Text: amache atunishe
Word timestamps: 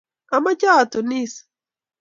amache 0.35 0.67
atunishe 0.81 1.41